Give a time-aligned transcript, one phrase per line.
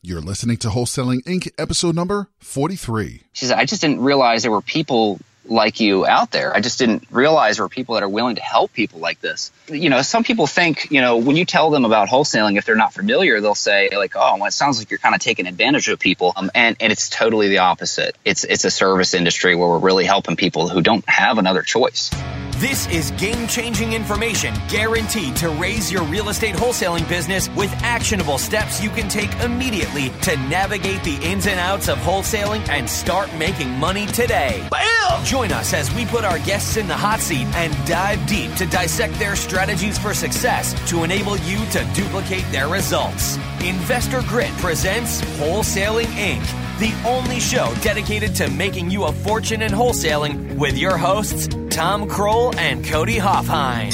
[0.00, 3.22] You're listening to Wholesaling Inc., episode number 43.
[3.32, 6.54] She said, I just didn't realize there were people like you out there.
[6.54, 9.50] I just didn't realize there were people that are willing to help people like this.
[9.68, 12.76] You know, some people think, you know, when you tell them about wholesaling, if they're
[12.76, 15.88] not familiar, they'll say like, "Oh, well, it sounds like you're kind of taking advantage
[15.88, 18.14] of people," um, and and it's totally the opposite.
[18.24, 22.10] It's it's a service industry where we're really helping people who don't have another choice.
[22.58, 28.36] This is game changing information guaranteed to raise your real estate wholesaling business with actionable
[28.36, 33.32] steps you can take immediately to navigate the ins and outs of wholesaling and start
[33.36, 34.66] making money today.
[34.72, 35.24] Bam!
[35.24, 38.66] Join us as we put our guests in the hot seat and dive deep to
[38.66, 43.38] dissect their strategies for success to enable you to duplicate their results.
[43.62, 49.72] Investor Grit presents Wholesaling Inc the only show dedicated to making you a fortune in
[49.72, 53.92] wholesaling with your hosts, Tom Krol and Cody Hofhine.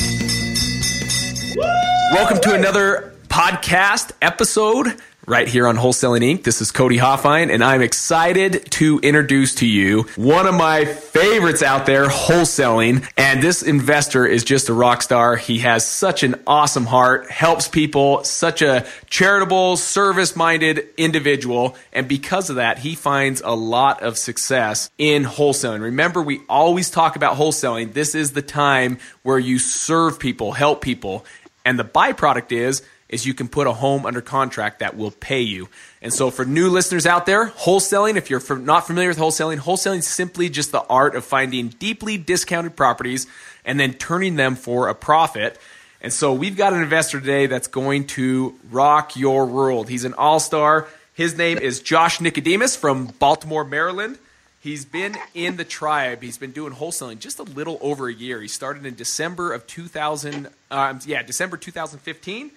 [2.13, 6.43] Welcome to another podcast episode right here on Wholesaling Inc.
[6.43, 11.63] This is Cody Hofhine, and I'm excited to introduce to you one of my favorites
[11.63, 13.09] out there, wholesaling.
[13.17, 15.37] And this investor is just a rock star.
[15.37, 21.77] He has such an awesome heart, helps people, such a charitable, service minded individual.
[21.93, 25.81] And because of that, he finds a lot of success in wholesaling.
[25.81, 27.95] Remember, we always talk about wholesaling.
[27.95, 31.25] This is the time where you serve people, help people.
[31.65, 32.83] And the byproduct is,
[33.15, 35.69] is you can put a home under contract that will pay you.
[36.03, 39.99] And so for new listeners out there, wholesaling, if you're not familiar with wholesaling, wholesaling
[39.99, 43.29] is simply just the art of finding deeply discounted properties
[43.65, 45.59] and then turning them for a profit.
[46.01, 49.89] And so we've got an investor today that's going to rock your world.
[49.89, 50.89] He's an all-star.
[51.15, 54.19] His name is Josh Nicodemus from Baltimore, Maryland.
[54.59, 56.21] He's been in the tribe.
[56.21, 58.41] He's been doing wholesaling just a little over a year.
[58.41, 62.51] He started in December of 2000, um, yeah, December 2015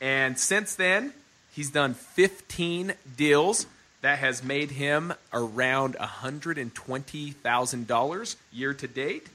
[0.00, 1.12] and since then,
[1.52, 3.66] he's done 15 deals.
[4.02, 9.26] That has made him around $120,000 year to date.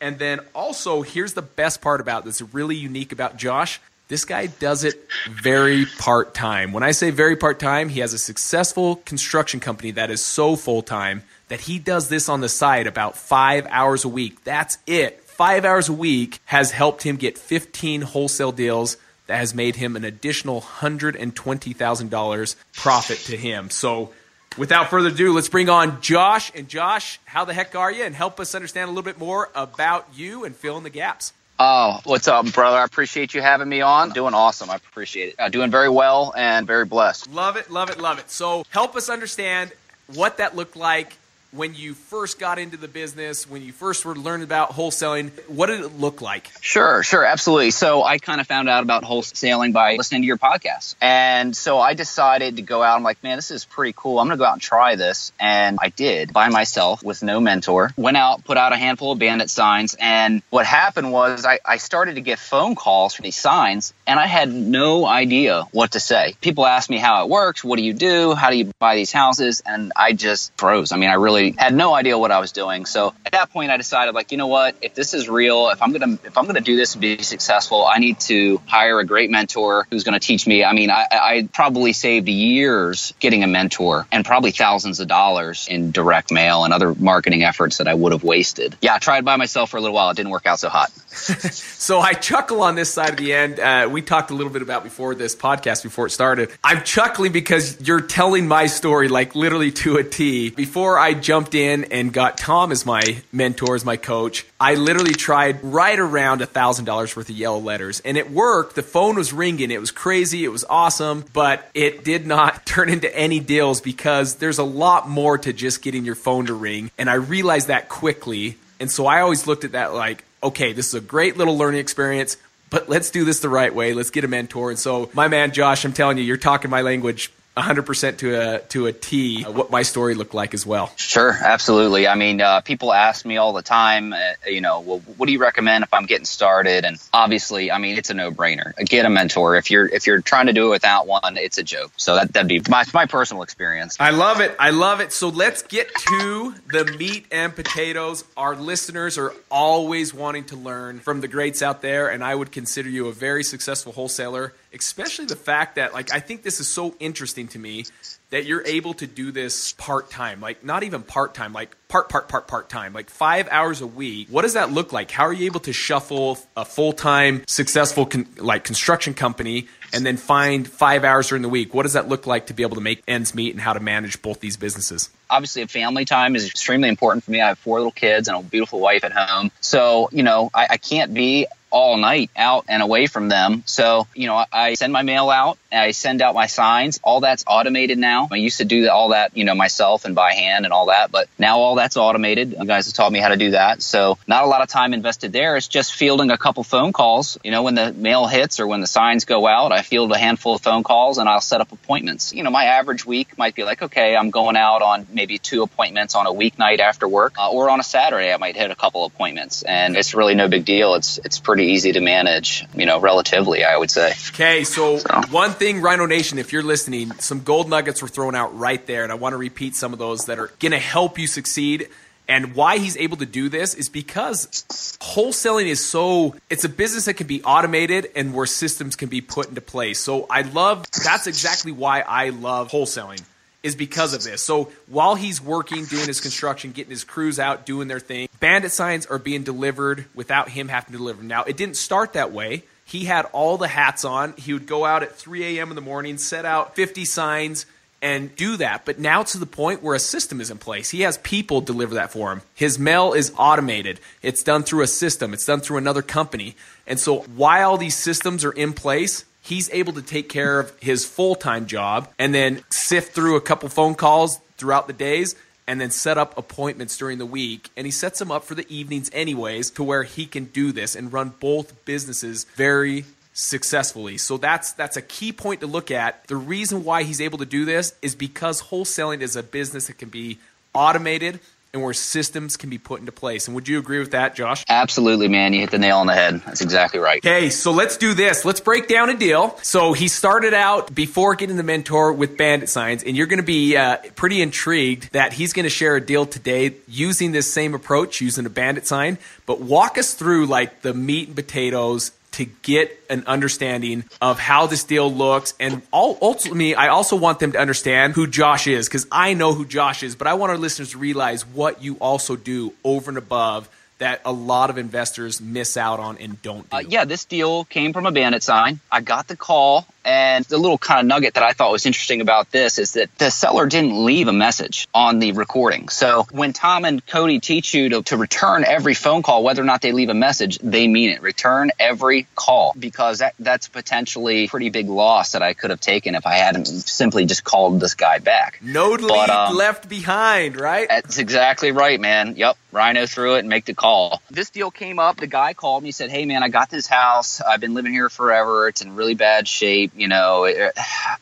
[0.00, 3.80] And then also, here's the best part about this really unique about Josh.
[4.08, 6.72] This guy does it very part time.
[6.72, 10.56] When I say very part time, he has a successful construction company that is so
[10.56, 14.42] full time that he does this on the side about five hours a week.
[14.44, 15.20] That's it.
[15.22, 19.96] Five hours a week has helped him get 15 wholesale deals that has made him
[19.96, 23.70] an additional $120,000 profit to him.
[23.70, 24.12] So,
[24.56, 26.52] without further ado, let's bring on Josh.
[26.54, 28.04] And Josh, how the heck are you?
[28.04, 31.32] And help us understand a little bit more about you and fill in the gaps.
[31.58, 32.76] Oh, what's up, brother?
[32.76, 34.10] I appreciate you having me on.
[34.10, 34.70] Doing awesome.
[34.70, 35.36] I appreciate it.
[35.38, 37.32] Uh, doing very well and very blessed.
[37.32, 38.30] Love it, love it, love it.
[38.30, 39.72] So, help us understand
[40.06, 41.16] what that looked like
[41.52, 45.66] when you first got into the business, when you first were learning about wholesaling, what
[45.66, 46.50] did it look like?
[46.60, 47.70] Sure, sure, absolutely.
[47.70, 50.94] So I kind of found out about wholesaling by listening to your podcast.
[51.00, 52.96] And so I decided to go out.
[52.96, 54.18] I'm like, man, this is pretty cool.
[54.18, 55.32] I'm going to go out and try this.
[55.40, 57.92] And I did by myself with no mentor.
[57.96, 59.96] Went out, put out a handful of bandit signs.
[59.98, 64.20] And what happened was I, I started to get phone calls from these signs and
[64.20, 66.34] I had no idea what to say.
[66.40, 67.64] People asked me how it works.
[67.64, 68.34] What do you do?
[68.34, 69.62] How do you buy these houses?
[69.64, 70.92] And I just froze.
[70.92, 72.86] I mean, I really had no idea what I was doing.
[72.86, 74.76] So at that point, I decided, like, you know what?
[74.82, 77.86] If this is real, if I'm gonna if I'm gonna do this and be successful,
[77.86, 80.64] I need to hire a great mentor who's gonna teach me.
[80.64, 85.68] I mean, I, I probably saved years getting a mentor and probably thousands of dollars
[85.68, 88.76] in direct mail and other marketing efforts that I would have wasted.
[88.80, 90.10] Yeah, I tried by myself for a little while.
[90.10, 90.90] It didn't work out so hot.
[91.78, 93.58] so I chuckle on this side of the end.
[93.58, 96.50] Uh, we talked a little bit about before this podcast before it started.
[96.62, 100.50] I'm chuckling because you're telling my story like literally to a T.
[100.50, 105.14] Before I jumped in and got Tom as my mentor, as my coach, I literally
[105.14, 108.74] tried right around a thousand dollars worth of yellow letters, and it worked.
[108.74, 109.70] The phone was ringing.
[109.70, 110.44] It was crazy.
[110.44, 115.08] It was awesome, but it did not turn into any deals because there's a lot
[115.08, 116.90] more to just getting your phone to ring.
[116.98, 118.58] And I realized that quickly.
[118.78, 121.80] And so I always looked at that like, okay, this is a great little learning
[121.80, 122.36] experience,
[122.70, 123.94] but let's do this the right way.
[123.94, 124.70] Let's get a mentor.
[124.70, 128.58] And so, my man Josh, I'm telling you, you're talking my language 100% to a
[128.58, 130.92] to a T uh, what my story looked like as well.
[130.96, 132.06] Sure, absolutely.
[132.06, 135.32] I mean, uh, people ask me all the time, uh, you know, well, what do
[135.32, 136.84] you recommend if I'm getting started?
[136.84, 138.74] And obviously, I mean, it's a no-brainer.
[138.84, 139.56] Get a mentor.
[139.56, 141.92] If you're if you're trying to do it without one, it's a joke.
[141.96, 143.96] So that that'd be my my personal experience.
[143.98, 144.54] I love it.
[144.58, 145.12] I love it.
[145.12, 148.24] So let's get to the meat and potatoes.
[148.36, 152.52] Our listeners are always wanting to learn from the greats out there, and I would
[152.52, 156.68] consider you a very successful wholesaler especially the fact that like I think this is
[156.68, 157.84] so interesting to me
[158.30, 162.08] that you're able to do this part time, like not even part time, like part
[162.08, 164.28] part part part time, like five hours a week.
[164.30, 165.10] What does that look like?
[165.10, 170.04] How are you able to shuffle a full time successful con- like construction company and
[170.04, 171.72] then find five hours during the week?
[171.72, 173.80] What does that look like to be able to make ends meet and how to
[173.80, 175.10] manage both these businesses?
[175.28, 177.40] obviously family time is extremely important for me.
[177.40, 179.50] I have four little kids and a beautiful wife at home.
[179.60, 183.62] So, you know, I, I can't be all night out and away from them.
[183.66, 187.00] So, you know, I send my mail out, I send out my signs.
[187.02, 188.28] All that's automated now.
[188.30, 191.10] I used to do all that, you know, myself and by hand and all that,
[191.10, 192.52] but now all that's automated.
[192.58, 193.82] You guys have taught me how to do that.
[193.82, 195.56] So, not a lot of time invested there.
[195.56, 197.38] It's just fielding a couple phone calls.
[197.42, 200.18] You know, when the mail hits or when the signs go out, I field a
[200.18, 202.32] handful of phone calls and I'll set up appointments.
[202.32, 205.62] You know, my average week might be like, okay, I'm going out on maybe two
[205.62, 208.76] appointments on a weeknight after work, uh, or on a Saturday I might hit a
[208.76, 210.94] couple appointments, and it's really no big deal.
[210.94, 214.12] It's it's pretty easy to manage, you know, relatively, I would say.
[214.30, 215.20] Okay, so, so.
[215.30, 219.02] one thing, Rhino Nation, if you're listening, some gold nuggets were thrown out right there,
[219.02, 221.88] and I want to repeat some of those that are going to help you succeed.
[222.28, 224.64] And why he's able to do this is because
[225.00, 229.20] wholesaling is so, it's a business that can be automated and where systems can be
[229.20, 230.00] put into place.
[230.00, 233.22] So I love, that's exactly why I love wholesaling
[233.62, 234.42] is because of this.
[234.42, 238.72] So while he's working, doing his construction, getting his crews out, doing their thing, bandit
[238.72, 241.18] signs are being delivered without him having to deliver.
[241.18, 241.28] Them.
[241.28, 242.64] Now, it didn't start that way.
[242.84, 244.34] He had all the hats on.
[244.34, 245.70] He would go out at 3 a.m.
[245.70, 247.66] in the morning, set out 50 signs,
[248.00, 248.84] and do that.
[248.84, 250.90] But now to the point where a system is in place.
[250.90, 252.42] He has people deliver that for him.
[252.54, 253.98] His mail is automated.
[254.22, 255.32] It's done through a system.
[255.32, 256.54] It's done through another company.
[256.86, 261.04] And so while these systems are in place, he's able to take care of his
[261.04, 265.80] full time job and then sift through a couple phone calls throughout the days and
[265.80, 267.70] then set up appointments during the week.
[267.76, 270.94] And he sets them up for the evenings, anyways, to where he can do this
[270.94, 274.16] and run both businesses very successfully.
[274.18, 276.26] So that's that's a key point to look at.
[276.26, 279.98] The reason why he's able to do this is because wholesaling is a business that
[279.98, 280.38] can be
[280.74, 281.40] automated
[281.76, 283.46] and where systems can be put into place.
[283.46, 284.64] And would you agree with that, Josh?
[284.68, 285.52] Absolutely, man.
[285.52, 286.40] You hit the nail on the head.
[286.44, 287.18] That's exactly right.
[287.18, 288.44] Okay, so let's do this.
[288.44, 289.58] Let's break down a deal.
[289.62, 293.46] So he started out before getting the mentor with bandit signs, and you're going to
[293.46, 297.74] be uh, pretty intrigued that he's going to share a deal today using this same
[297.74, 299.18] approach, using a bandit sign.
[299.44, 304.66] But walk us through like the meat and potatoes to get an understanding of how
[304.66, 305.54] this deal looks.
[305.58, 309.64] And ultimately, I also want them to understand who Josh is because I know who
[309.64, 313.18] Josh is, but I want our listeners to realize what you also do over and
[313.18, 313.68] above
[313.98, 316.76] that a lot of investors miss out on and don't do.
[316.76, 318.80] Uh, yeah, this deal came from a bandit sign.
[318.92, 322.20] I got the call and the little kind of nugget that I thought was interesting
[322.20, 325.88] about this is that the seller didn't leave a message on the recording.
[325.88, 329.64] So when Tom and Cody teach you to, to return every phone call, whether or
[329.64, 331.22] not they leave a message, they mean it.
[331.22, 336.14] Return every call because that, that's potentially pretty big loss that I could have taken
[336.14, 338.60] if I hadn't simply just called this guy back.
[338.62, 340.88] No lead um, left behind, right?
[340.88, 342.36] That's exactly right, man.
[342.36, 342.56] Yep.
[342.70, 344.22] Rhino through it and make the call.
[344.30, 345.16] This deal came up.
[345.16, 347.40] The guy called me, he said, Hey, man, I got this house.
[347.40, 348.68] I've been living here forever.
[348.68, 350.44] It's in really bad shape you know,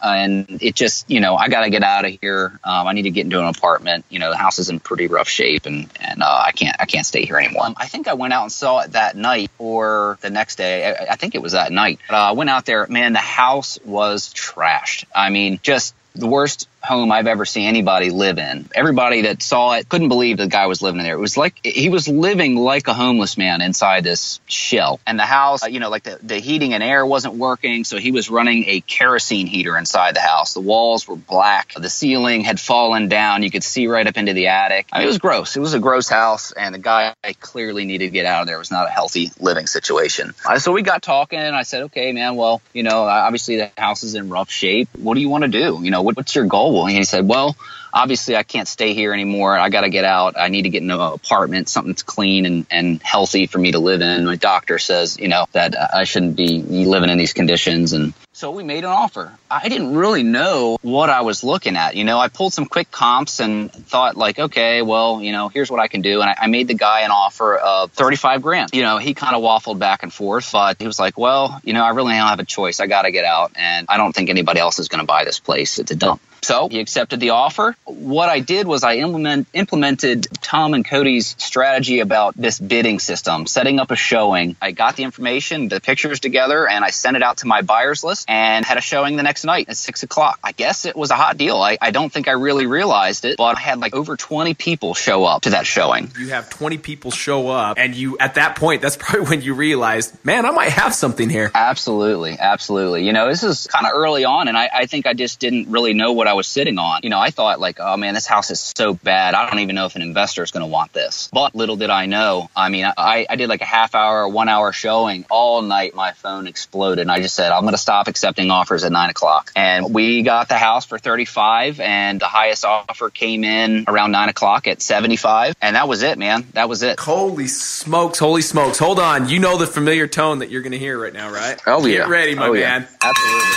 [0.03, 2.59] and it just, you know, I got to get out of here.
[2.65, 4.05] Um, I need to get into an apartment.
[4.11, 6.87] You know, the house is in pretty rough shape, and and uh, I can't I
[6.87, 7.67] can't stay here anymore.
[7.77, 10.87] I think I went out and saw it that night or the next day.
[10.87, 12.01] I, I think it was that night.
[12.11, 12.87] Uh, I went out there.
[12.89, 15.05] Man, the house was trashed.
[15.15, 18.69] I mean, just the worst home I've ever seen anybody live in.
[18.75, 21.15] Everybody that saw it couldn't believe the guy was living in there.
[21.15, 25.01] It was like he was living like a homeless man inside this shell.
[25.07, 27.85] And the house, you know, like the, the heating and air wasn't working.
[27.85, 30.55] So he was running a kerosene heater inside the house.
[30.55, 31.73] The walls were black.
[31.75, 33.43] The ceiling had fallen down.
[33.43, 34.89] You could see right up into the attic.
[34.93, 35.57] I mean, it was gross.
[35.57, 36.53] It was a gross house.
[36.53, 38.57] And the guy clearly needed to get out of there.
[38.57, 40.35] It was not a healthy living situation.
[40.59, 44.03] So we got talking and I said, okay, man, well, you know, obviously the house
[44.03, 44.89] is in rough shape.
[44.99, 45.81] What do you want to do?
[45.83, 46.74] You know, what, what's your goal?
[46.83, 47.57] And he said, well,
[47.95, 49.57] obviously I can't stay here anymore.
[49.57, 50.35] I got to get out.
[50.37, 53.79] I need to get an apartment, something that's clean and, and healthy for me to
[53.79, 54.27] live in.
[54.27, 57.93] My doctor says, you know, that I shouldn't be living in these conditions.
[57.93, 59.33] And so we made an offer.
[59.49, 61.95] I didn't really know what I was looking at.
[61.95, 65.71] You know, I pulled some quick comps and thought like, okay, well, you know, here's
[65.71, 66.21] what I can do.
[66.21, 68.71] And I, I made the guy an offer of 35 grand.
[68.73, 71.73] You know, he kind of waffled back and forth, but he was like, well, you
[71.75, 72.81] know, I really don't have a choice.
[72.81, 75.25] I got to get out and I don't think anybody else is going to buy
[75.25, 75.79] this place.
[75.79, 76.21] It's a dump.
[76.45, 81.35] So he accepted the offer what I did was I implement, implemented Tom and Cody's
[81.39, 84.57] strategy about this bidding system, setting up a showing.
[84.61, 88.03] I got the information, the pictures together, and I sent it out to my buyers
[88.03, 90.39] list and had a showing the next night at six o'clock.
[90.43, 91.57] I guess it was a hot deal.
[91.57, 94.95] I, I don't think I really realized it, but I had like over 20 people
[94.95, 96.11] show up to that showing.
[96.19, 99.55] You have 20 people show up, and you, at that point, that's probably when you
[99.55, 101.51] realized, man, I might have something here.
[101.55, 102.39] Absolutely.
[102.39, 103.05] Absolutely.
[103.05, 105.71] You know, this is kind of early on, and I, I think I just didn't
[105.71, 107.01] really know what I was sitting on.
[107.03, 109.35] You know, I thought like, oh man, this house is so bad.
[109.35, 111.29] I don't even know if an investor is going to want this.
[111.33, 112.51] But little did I know.
[112.55, 115.95] I mean, I, I did like a half hour, one hour showing all night.
[115.95, 119.11] My phone exploded, and I just said, I'm going to stop accepting offers at nine
[119.11, 119.53] o'clock.
[119.57, 124.29] And we got the house for 35, and the highest offer came in around nine
[124.29, 126.47] o'clock at 75, and that was it, man.
[126.53, 126.99] That was it.
[127.01, 128.19] Holy smokes!
[128.19, 128.79] Holy smokes!
[128.79, 129.29] Hold on.
[129.29, 131.61] You know the familiar tone that you're going to hear right now, right?
[131.67, 132.09] Oh Get yeah.
[132.09, 132.83] ready, my oh, man.
[132.83, 132.89] Yeah.
[133.03, 133.51] Absolutely.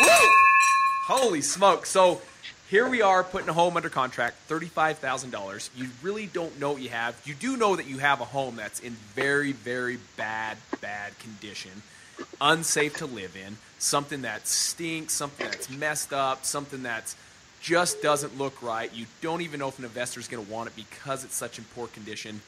[0.00, 0.28] Woo!
[1.06, 1.90] Holy smokes!
[1.90, 2.20] So
[2.70, 5.70] here we are putting a home under contract, thirty-five thousand dollars.
[5.76, 7.20] You really don't know what you have.
[7.24, 11.82] You do know that you have a home that's in very, very bad, bad condition,
[12.40, 17.16] unsafe to live in, something that stinks, something that's messed up, something that's
[17.60, 18.92] just doesn't look right.
[18.94, 21.58] You don't even know if an investor is going to want it because it's such
[21.58, 22.40] in poor condition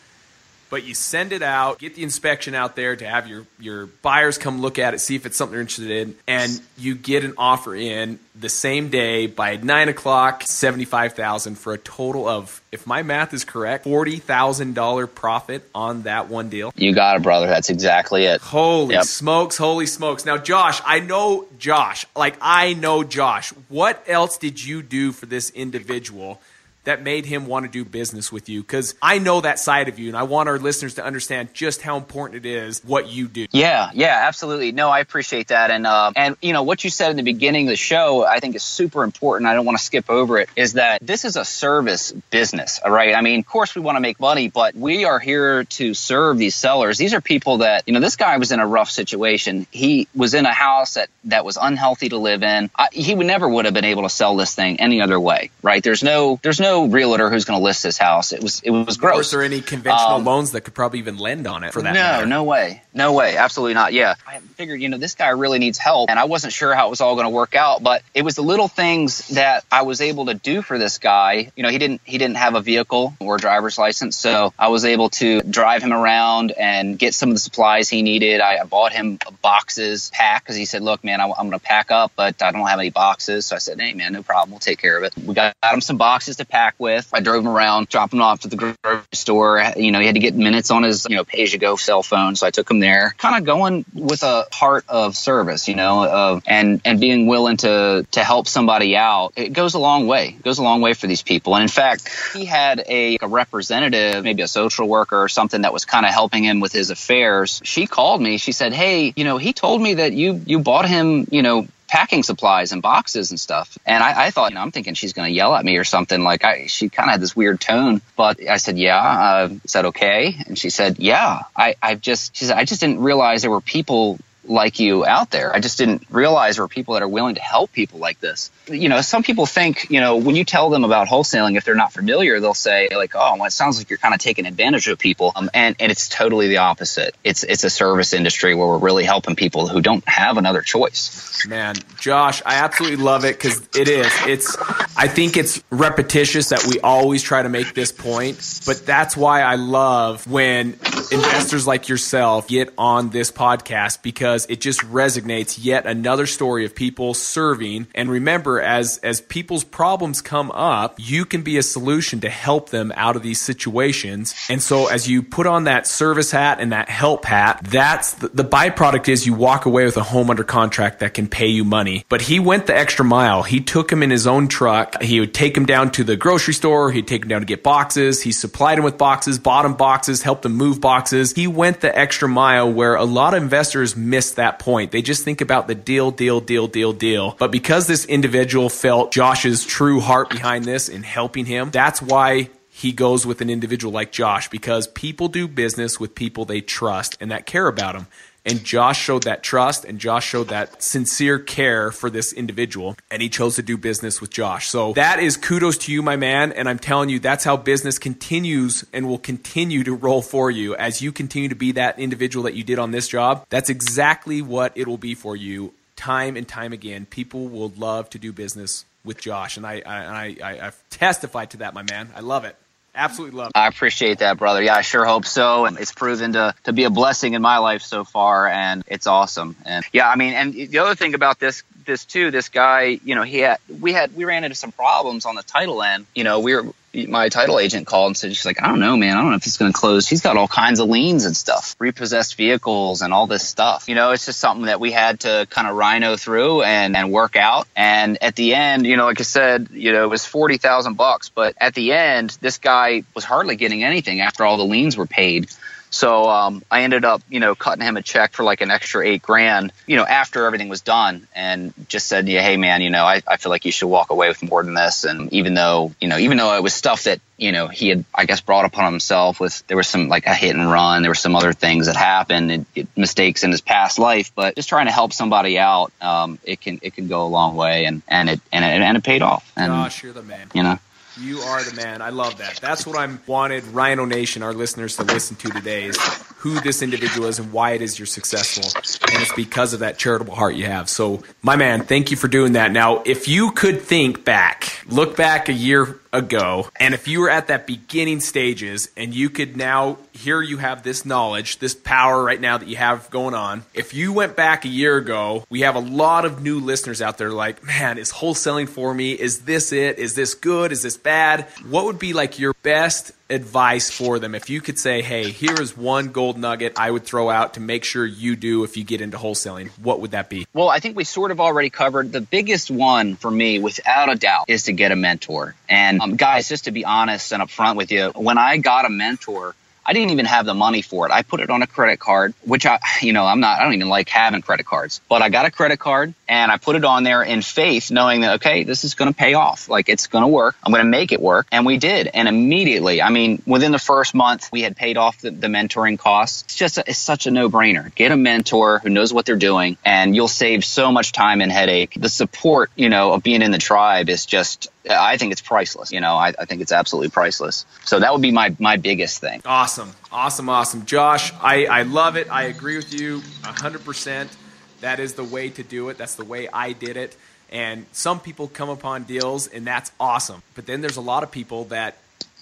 [0.71, 4.39] but you send it out, get the inspection out there to have your, your buyers
[4.39, 7.35] come look at it, see if it's something they're interested in, and you get an
[7.37, 12.87] offer in the same day by nine o'clock, seventy-five thousand for a total of, if
[12.87, 16.73] my math is correct, forty thousand dollar profit on that one deal.
[16.77, 17.47] You got it, brother.
[17.47, 18.41] That's exactly it.
[18.41, 19.05] Holy Yep.
[19.05, 20.25] smokes, holy smokes.
[20.25, 22.07] Now, Josh, I know Josh.
[22.17, 23.51] Like, I know Josh.
[23.69, 26.41] What else did you do for this individual
[26.85, 28.63] that made him want to do business with you?
[28.63, 31.83] Because I know that side of you, and I want our listeners to understand just
[31.83, 33.47] how important it is what you do.
[33.53, 34.73] Yeah, yeah, absolutely.
[34.73, 37.67] No, I appreciate that, and uh, and you know what you said in the beginning
[37.67, 39.49] of the show, I think is super important.
[39.49, 40.49] I don't want to skip over it.
[40.57, 43.15] Is that this is a service business, all right?
[43.15, 46.39] I mean, of course we want to make money, but we are here to serve
[46.39, 46.99] these sellers.
[46.99, 48.01] These are people that you know.
[48.01, 49.67] This guy was in a rough situation.
[49.71, 52.71] He was in a house that that was unhealthy to live in.
[52.77, 55.51] I, he would never would have been able to sell this thing any other way,
[55.63, 55.83] right?
[55.83, 58.33] There's no there's no realtor who's going to list this house.
[58.33, 59.27] It was it was gross.
[59.27, 61.95] is there any conventional Um, loans that could probably even lend on it for that
[61.95, 62.27] no, matter?
[62.27, 62.83] no way.
[62.95, 63.37] No way.
[63.37, 63.93] Absolutely not.
[63.93, 64.15] Yeah.
[64.27, 66.11] I figured, you know, this guy really needs help.
[66.11, 68.35] And I wasn't sure how it was all going to work out, but it was
[68.35, 71.51] the little things that I was able to do for this guy.
[71.57, 74.17] You know, he didn't he didn't have a vehicle or driver's license.
[74.17, 78.03] So I was able to drive him around and get some of the supplies he
[78.03, 78.41] needed.
[78.41, 81.59] I, I bought him boxes pack because he said, look, man, I, am going to
[81.59, 83.47] pack up, but I don't have any boxes.
[83.47, 84.51] So I said, hey, man, no problem.
[84.51, 85.17] We'll take care of it.
[85.17, 87.09] We got, got him some boxes to pack with.
[87.13, 89.63] I drove him around, dropped him off to the grocery store.
[89.77, 91.77] You know, he had to get minutes on his, you know, pay as you go
[91.77, 92.37] cell phone.
[92.37, 96.07] So I took him there, kind of going with a heart of service, you know,
[96.07, 99.33] of, and, and being willing to, to help somebody out.
[99.37, 100.29] It goes a long way.
[100.29, 101.55] It goes a long way for these people.
[101.55, 105.73] And in fact, he had a, a representative, maybe a social worker or something that
[105.73, 107.61] was kind of helping him with his affairs.
[107.65, 108.39] She called me.
[108.39, 111.67] She said, Hey, you know, he told me that you, you bought him, you know,
[111.91, 113.77] packing supplies and boxes and stuff.
[113.85, 115.85] And I, I thought, you know, I'm thinking she's going to yell at me or
[115.85, 116.23] something.
[116.23, 119.73] Like I, she kind of had this weird tone, but I said, yeah, uh, is
[119.73, 120.37] that okay?
[120.47, 123.61] And she said, yeah, I, I just, she said, I just didn't realize there were
[123.61, 124.19] people
[124.51, 125.55] like you out there.
[125.55, 128.51] I just didn't realize there were people that are willing to help people like this.
[128.69, 131.75] You know, some people think, you know, when you tell them about wholesaling, if they're
[131.75, 134.89] not familiar, they'll say like, "Oh, well, it sounds like you're kind of taking advantage
[134.89, 137.15] of people," um, and and it's totally the opposite.
[137.25, 141.47] It's it's a service industry where we're really helping people who don't have another choice.
[141.47, 144.13] Man, Josh, I absolutely love it because it is.
[144.27, 144.57] It's.
[144.97, 149.43] I think it's repetitious that we always try to make this point, but that's why
[149.43, 150.77] I love when
[151.13, 156.75] investors like yourself get on this podcast because it just resonates yet another story of
[156.75, 157.87] people serving.
[157.95, 162.71] And remember, as as people's problems come up, you can be a solution to help
[162.71, 164.35] them out of these situations.
[164.49, 168.29] And so, as you put on that service hat and that help hat, that's the,
[168.29, 171.65] the byproduct is you walk away with a home under contract that can pay you
[171.65, 172.05] money.
[172.09, 173.43] But he went the extra mile.
[173.43, 175.03] He took him in his own truck.
[175.03, 176.91] He would take him down to the grocery store.
[176.91, 178.23] He'd take him down to get boxes.
[178.23, 181.00] He supplied him with boxes, bought him boxes, helped him move boxes.
[181.33, 184.91] He went the extra mile where a lot of investors miss that point.
[184.91, 187.37] They just think about the deal, deal, deal, deal, deal.
[187.39, 192.51] But because this individual felt Josh's true heart behind this in helping him, that's why
[192.69, 197.17] he goes with an individual like Josh because people do business with people they trust
[197.21, 198.07] and that care about them.
[198.45, 203.21] And Josh showed that trust and Josh showed that sincere care for this individual and
[203.21, 204.69] he chose to do business with Josh.
[204.69, 206.53] So that is kudos to you, my man.
[206.53, 210.75] And I'm telling you, that's how business continues and will continue to roll for you
[210.77, 213.45] as you continue to be that individual that you did on this job.
[213.51, 218.09] That's exactly what it will be for you time and time again, people will love
[218.09, 221.83] to do business with Josh, and I I, I, I I've testified to that, my
[221.83, 222.11] man.
[222.17, 222.57] I love it.
[222.95, 223.59] Absolutely love it.
[223.59, 224.63] I appreciate that, brother.
[224.63, 225.65] Yeah, I sure hope so.
[225.65, 229.07] And it's proven to, to be a blessing in my life so far, and it's
[229.07, 229.57] awesome.
[229.65, 233.15] And yeah, I mean, and the other thing about this this too, this guy, you
[233.15, 236.07] know, he had we had we ran into some problems on the title end.
[236.15, 236.67] You know, we were
[237.09, 239.37] my title agent called and said she's like, I don't know, man, I don't know
[239.37, 240.09] if it's going to close.
[240.09, 243.89] He's got all kinds of liens and stuff, repossessed vehicles and all this stuff.
[243.89, 247.13] You know, it's just something that we had to kind of rhino through and and
[247.13, 247.69] work out.
[247.77, 250.95] And at the end, you know, like I said, you know, it was forty thousand
[250.95, 254.97] bucks, but at the end, this guy was hardly getting anything after all the liens
[254.97, 255.51] were paid.
[255.91, 259.07] So um, I ended up, you know, cutting him a check for like an extra
[259.07, 262.91] eight grand, you know, after everything was done, and just said, yeah, hey man, you
[262.91, 265.05] know, I, I feel like you should walk away with more than this.
[265.05, 268.05] And even though, you know, even though it was stuff that you know he had,
[268.15, 271.11] I guess, brought upon himself with there was some like a hit and run, there
[271.11, 274.69] were some other things that happened, and it, mistakes in his past life, but just
[274.69, 278.03] trying to help somebody out, um, it can it can go a long way, and
[278.07, 279.51] and it and it, and it paid off.
[279.57, 280.49] And, Gosh, you're the man.
[280.55, 280.79] You know.
[281.21, 282.01] You are the man.
[282.01, 282.57] I love that.
[282.63, 285.99] That's what I'm wanted Rhino Nation, our listeners, to listen to today is
[286.37, 288.65] who this individual is and why it is you're successful.
[289.13, 290.89] And it's because of that charitable heart you have.
[290.89, 292.73] So, my man, thank you for doing that.
[292.73, 297.31] Now, if you could think back, look back a year ago, and if you were
[297.31, 302.23] at that beginning stages and you could now here you have this knowledge, this power
[302.23, 303.65] right now that you have going on.
[303.75, 307.19] If you went back a year ago, we have a lot of new listeners out
[307.19, 309.13] there like, man, is wholesaling for me?
[309.13, 309.99] Is this it?
[309.99, 310.73] Is this good?
[310.73, 311.47] Is this bad?
[311.69, 315.61] What would be like your best advice for them if you could say, hey, here
[315.61, 318.85] is one gold nugget I would throw out to make sure you do if you
[318.85, 319.71] get into wholesaling?
[319.83, 320.47] What would that be?
[320.53, 324.17] Well, I think we sort of already covered the biggest one for me, without a
[324.17, 325.55] doubt, is to get a mentor.
[325.69, 328.91] And um, guys, just to be honest and upfront with you, when I got a
[328.91, 331.13] mentor, I didn't even have the money for it.
[331.13, 333.75] I put it on a credit card, which I, you know, I'm not, I don't
[333.75, 336.85] even like having credit cards, but I got a credit card and I put it
[336.85, 339.69] on there in faith, knowing that, okay, this is going to pay off.
[339.69, 340.57] Like it's going to work.
[340.63, 341.47] I'm going to make it work.
[341.51, 342.09] And we did.
[342.13, 345.99] And immediately, I mean, within the first month, we had paid off the, the mentoring
[345.99, 346.43] costs.
[346.43, 347.95] It's just, a, it's such a no brainer.
[347.95, 351.51] Get a mentor who knows what they're doing and you'll save so much time and
[351.51, 351.95] headache.
[351.97, 355.93] The support, you know, of being in the tribe is just, I think it's priceless.
[355.93, 357.67] You know, I, I, think it's absolutely priceless.
[357.85, 359.43] So that would be my my biggest thing.
[359.45, 361.33] Awesome, awesome, awesome, Josh.
[361.41, 362.31] I I love it.
[362.31, 364.35] I agree with you hundred percent.
[364.81, 365.99] That is the way to do it.
[365.99, 367.17] That's the way I did it.
[367.51, 370.43] And some people come upon deals, and that's awesome.
[370.55, 371.97] But then there's a lot of people that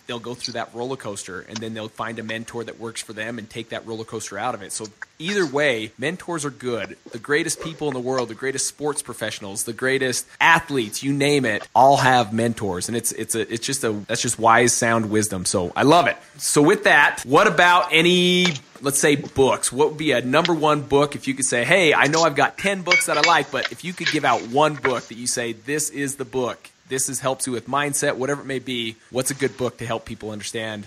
[0.09, 3.12] they'll go through that roller coaster and then they'll find a mentor that works for
[3.12, 4.73] them and take that roller coaster out of it.
[4.73, 4.87] So
[5.19, 6.97] either way, mentors are good.
[7.12, 11.45] The greatest people in the world, the greatest sports professionals, the greatest athletes, you name
[11.45, 12.88] it, all have mentors.
[12.88, 15.45] And it's it's a it's just a that's just wise sound wisdom.
[15.45, 16.16] So I love it.
[16.38, 18.47] So with that, what about any
[18.81, 21.92] let's say books what would be a number one book if you could say hey
[21.92, 24.40] i know i've got 10 books that i like but if you could give out
[24.51, 28.16] one book that you say this is the book this is helps you with mindset,
[28.16, 28.96] whatever it may be.
[29.11, 30.87] What's a good book to help people understand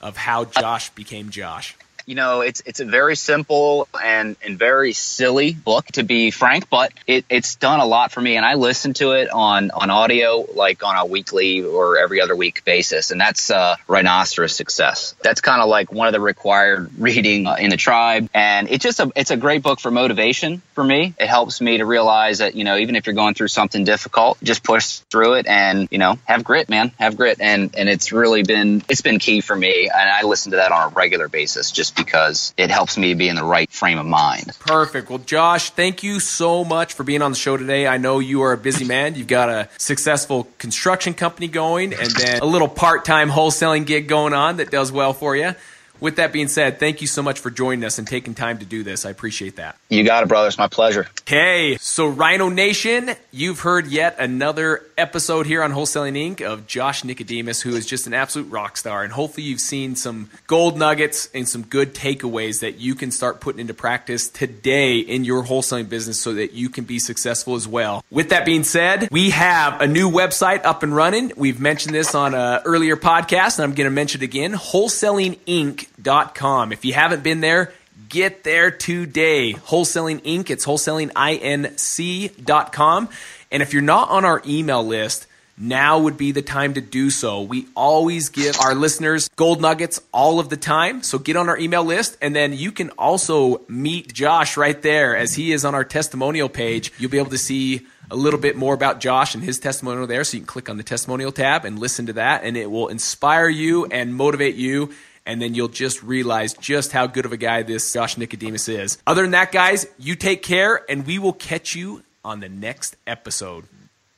[0.00, 1.76] of how Josh became Josh?
[2.06, 6.68] You know, it's it's a very simple and, and very silly book to be frank,
[6.68, 8.36] but it, it's done a lot for me.
[8.36, 12.34] And I listen to it on, on audio like on a weekly or every other
[12.34, 13.10] week basis.
[13.10, 15.14] And that's uh, Rhinoceros Success.
[15.22, 18.28] That's kind of like one of the required reading uh, in the tribe.
[18.34, 21.14] And it's just a it's a great book for motivation for me.
[21.18, 24.38] It helps me to realize that, you know, even if you're going through something difficult,
[24.42, 26.92] just push through it and, you know, have grit, man.
[26.98, 27.40] Have grit.
[27.40, 29.88] And and it's really been it's been key for me.
[29.92, 33.28] And I listen to that on a regular basis just because it helps me be
[33.28, 34.52] in the right frame of mind.
[34.60, 35.10] Perfect.
[35.10, 37.86] Well, Josh, thank you so much for being on the show today.
[37.86, 39.14] I know you are a busy man.
[39.14, 44.08] You've got a successful construction company going and then a little part time wholesaling gig
[44.08, 45.54] going on that does well for you
[46.02, 48.64] with that being said, thank you so much for joining us and taking time to
[48.64, 49.06] do this.
[49.06, 49.76] I appreciate that.
[49.88, 50.48] You got it, brother.
[50.48, 51.06] It's my pleasure.
[51.20, 56.40] Okay, so Rhino Nation, you've heard yet another episode here on Wholesaling Inc.
[56.40, 59.04] of Josh Nicodemus, who is just an absolute rock star.
[59.04, 63.42] And hopefully, you've seen some gold nuggets and some good takeaways that you can start
[63.42, 67.68] putting into practice today in your wholesaling business so that you can be successful as
[67.68, 68.02] well.
[68.10, 71.32] With that being said, we have a new website up and running.
[71.36, 76.72] We've mentioned this on an earlier podcast, and I'm going to mention it again wholesalinginc.com.
[76.72, 77.70] If you haven't been there,
[78.12, 79.54] get there today.
[79.54, 80.50] Wholesaling Inc.
[80.50, 83.08] It's wholesalinginc.com.
[83.50, 85.26] And if you're not on our email list,
[85.58, 87.42] now would be the time to do so.
[87.42, 91.02] We always give our listeners gold nuggets all of the time.
[91.02, 95.16] So get on our email list and then you can also meet Josh right there
[95.16, 96.92] as he is on our testimonial page.
[96.98, 100.22] You'll be able to see a little bit more about Josh and his testimonial there.
[100.24, 102.88] So you can click on the testimonial tab and listen to that and it will
[102.88, 104.90] inspire you and motivate you
[105.26, 108.98] and then you'll just realize just how good of a guy this Josh Nicodemus is.
[109.06, 112.96] Other than that, guys, you take care, and we will catch you on the next
[113.06, 113.64] episode.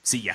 [0.03, 0.35] See ya.